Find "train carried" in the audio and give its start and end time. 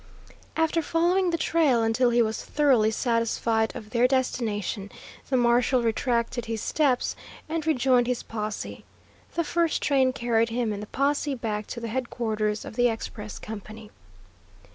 9.83-10.49